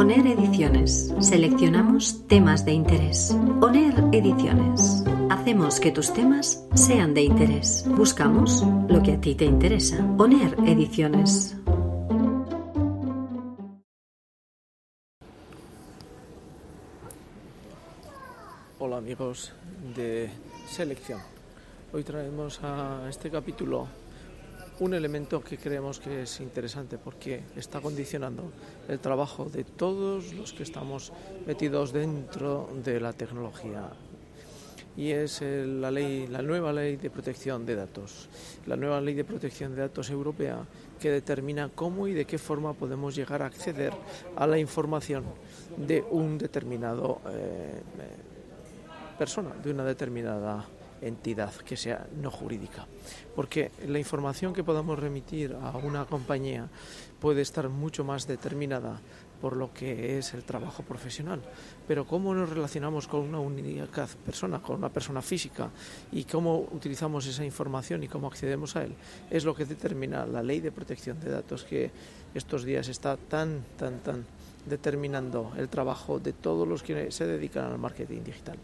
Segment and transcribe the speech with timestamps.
[0.00, 1.12] ONER Ediciones.
[1.20, 3.36] Seleccionamos temas de interés.
[3.60, 5.04] ONER Ediciones.
[5.28, 7.84] Hacemos que tus temas sean de interés.
[7.86, 10.02] Buscamos lo que a ti te interesa.
[10.16, 11.54] ONER Ediciones.
[18.78, 19.52] Hola amigos
[19.94, 20.30] de
[20.66, 21.20] selección.
[21.92, 23.86] Hoy traemos a este capítulo
[24.80, 28.50] un elemento que creemos que es interesante porque está condicionando
[28.88, 31.12] el trabajo de todos los que estamos
[31.46, 33.90] metidos dentro de la tecnología.
[34.96, 38.28] Y es la ley, la nueva ley de protección de datos,
[38.66, 40.64] la nueva ley de protección de datos europea
[40.98, 43.92] que determina cómo y de qué forma podemos llegar a acceder
[44.36, 45.24] a la información
[45.76, 50.66] de un determinado eh, eh, persona, de una determinada
[51.02, 52.86] entidad que sea no jurídica.
[53.34, 56.68] Porque la información que podamos remitir a una compañía
[57.20, 59.00] puede estar mucho más determinada
[59.40, 61.40] por lo que es el trabajo profesional.
[61.88, 65.70] Pero cómo nos relacionamos con una única persona, con una persona física,
[66.12, 68.94] y cómo utilizamos esa información y cómo accedemos a él,
[69.30, 71.90] es lo que determina la ley de protección de datos que
[72.34, 74.26] estos días está tan, tan, tan
[74.66, 78.58] determinando el trabajo de todos los que se dedican al marketing digital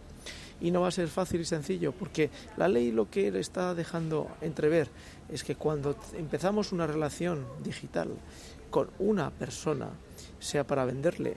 [0.60, 3.74] y no va a ser fácil y sencillo porque la ley lo que le está
[3.74, 4.88] dejando entrever
[5.28, 8.08] es que cuando empezamos una relación digital
[8.70, 9.90] con una persona,
[10.38, 11.36] sea para venderle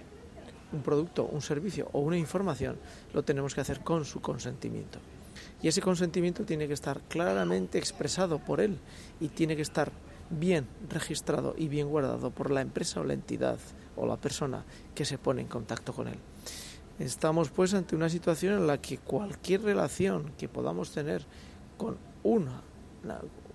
[0.71, 2.77] un producto, un servicio o una información,
[3.13, 4.99] lo tenemos que hacer con su consentimiento.
[5.61, 8.77] Y ese consentimiento tiene que estar claramente expresado por él
[9.19, 9.91] y tiene que estar
[10.29, 13.57] bien registrado y bien guardado por la empresa o la entidad
[13.95, 14.63] o la persona
[14.95, 16.19] que se pone en contacto con él.
[16.99, 21.25] Estamos pues ante una situación en la que cualquier relación que podamos tener
[21.77, 22.61] con una,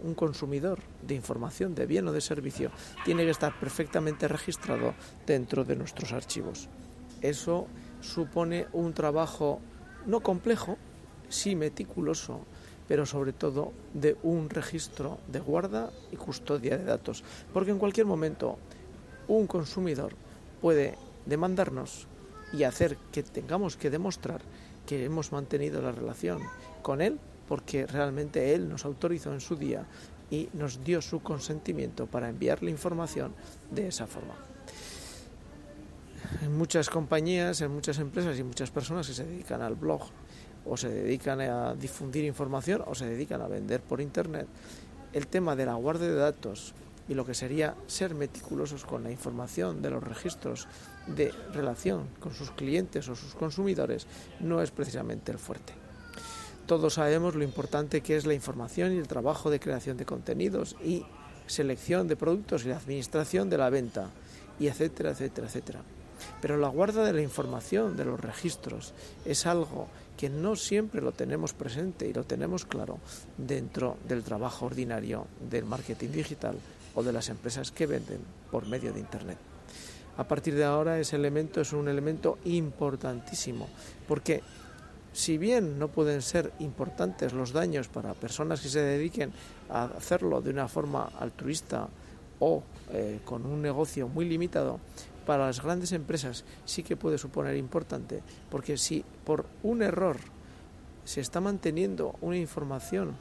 [0.02, 2.70] un consumidor de información de bien o de servicio
[3.04, 4.94] tiene que estar perfectamente registrado
[5.26, 6.70] dentro de nuestros archivos.
[7.20, 7.66] Eso
[8.00, 9.60] supone un trabajo
[10.06, 10.78] no complejo,
[11.28, 12.46] sí meticuloso,
[12.88, 17.22] pero sobre todo de un registro de guarda y custodia de datos,
[17.52, 18.56] porque en cualquier momento
[19.28, 20.14] un consumidor
[20.62, 20.96] puede
[21.26, 22.08] demandarnos
[22.56, 24.40] y hacer que tengamos que demostrar
[24.86, 26.40] que hemos mantenido la relación
[26.82, 29.84] con él porque realmente él nos autorizó en su día
[30.30, 33.34] y nos dio su consentimiento para enviarle información
[33.70, 34.34] de esa forma.
[36.42, 40.02] En muchas compañías, en muchas empresas y muchas personas que se dedican al blog
[40.66, 44.46] o se dedican a difundir información o se dedican a vender por internet,
[45.12, 46.74] el tema de la guardia de datos
[47.08, 50.66] y lo que sería ser meticulosos con la información de los registros
[51.06, 54.06] de relación con sus clientes o sus consumidores
[54.40, 55.74] no es precisamente el fuerte.
[56.66, 60.76] Todos sabemos lo importante que es la información y el trabajo de creación de contenidos
[60.82, 61.04] y
[61.46, 64.08] selección de productos y la administración de la venta
[64.58, 65.82] y etcétera, etcétera, etcétera.
[66.40, 68.94] Pero la guarda de la información, de los registros,
[69.26, 72.98] es algo que no siempre lo tenemos presente y lo tenemos claro
[73.36, 76.56] dentro del trabajo ordinario del marketing digital
[76.94, 79.38] o de las empresas que venden por medio de Internet.
[80.16, 83.68] A partir de ahora ese elemento es un elemento importantísimo
[84.06, 84.42] porque
[85.12, 89.32] si bien no pueden ser importantes los daños para personas que se dediquen
[89.70, 91.88] a hacerlo de una forma altruista
[92.40, 94.80] o eh, con un negocio muy limitado,
[95.24, 100.16] para las grandes empresas sí que puede suponer importante, porque si por un error
[101.04, 103.16] se está manteniendo una información,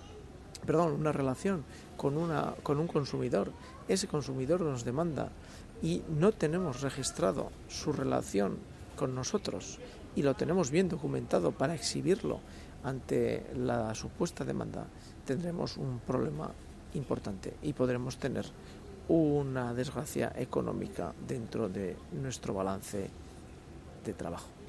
[0.66, 1.64] perdón, una relación
[1.98, 3.52] con, una, con un consumidor,
[3.88, 5.30] ese consumidor nos demanda
[5.82, 8.58] y no tenemos registrado su relación
[8.96, 9.80] con nosotros
[10.16, 12.40] y lo tenemos bien documentado para exhibirlo
[12.84, 14.86] ante la supuesta demanda,
[15.26, 16.52] tendremos un problema
[16.94, 18.46] importante y podremos tener
[19.08, 23.10] una desgracia económica dentro de nuestro balance
[24.06, 24.63] de trabajo.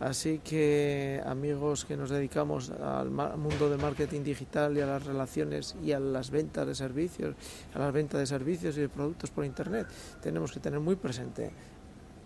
[0.00, 5.76] Así que amigos que nos dedicamos al mundo del marketing digital y a las relaciones
[5.84, 7.36] y a las ventas de servicios,
[7.74, 9.86] a las ventas de servicios y de productos por internet,
[10.22, 11.50] tenemos que tener muy presente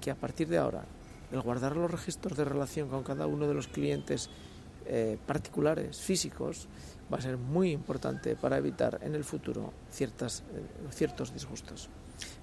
[0.00, 0.84] que a partir de ahora
[1.32, 4.30] el guardar los registros de relación con cada uno de los clientes
[4.86, 6.68] eh, particulares, físicos,
[7.12, 11.88] va a ser muy importante para evitar en el futuro ciertas, eh, ciertos disgustos.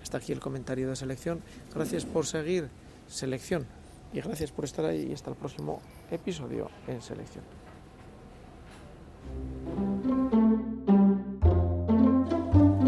[0.03, 1.41] Hasta aquí el comentario de selección.
[1.73, 2.67] Gracias por seguir
[3.07, 3.65] selección
[4.13, 7.43] y gracias por estar ahí y hasta el próximo episodio en selección.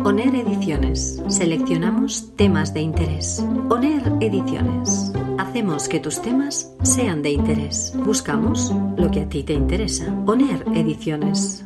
[0.05, 1.21] ONER Ediciones.
[1.29, 3.39] Seleccionamos temas de interés.
[3.69, 5.13] ONER Ediciones.
[5.39, 7.93] Hacemos que tus temas sean de interés.
[7.95, 10.13] Buscamos lo que a ti te interesa.
[10.27, 11.63] ONER Ediciones.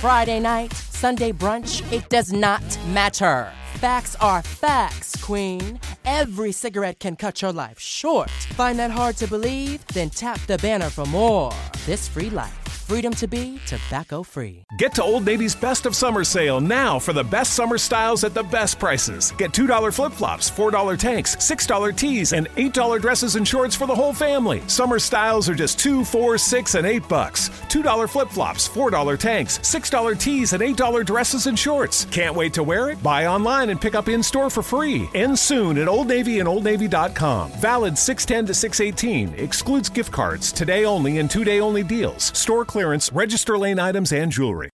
[0.00, 2.62] Friday night, Sunday brunch, it does not
[2.94, 3.48] matter.
[3.80, 5.78] Facts are facts, Queen.
[6.06, 8.30] Every cigarette can cut your life short.
[8.54, 9.84] Find that hard to believe?
[9.88, 11.50] Then tap the banner for more.
[11.84, 12.65] This free life.
[12.86, 14.64] Freedom to be tobacco free.
[14.78, 18.32] Get to Old Navy's Best of Summer sale now for the best summer styles at
[18.32, 19.32] the best prices.
[19.32, 23.94] Get $2 flip flops, $4 tanks, $6 tees, and $8 dresses and shorts for the
[23.94, 24.62] whole family.
[24.68, 27.48] Summer styles are just two, four, six, and 8 bucks.
[27.48, 32.04] $2 flip flops, $4 tanks, $6 tees, and $8 dresses and shorts.
[32.12, 33.02] Can't wait to wear it?
[33.02, 35.10] Buy online and pick up in store for free.
[35.12, 37.50] End soon at Old Navy and OldNavy.com.
[37.54, 39.44] Valid 610 to 618.
[39.44, 40.52] Excludes gift cards.
[40.52, 42.30] Today only and two day only deals.
[42.38, 44.64] Store clearance, register lane items, and jewelry.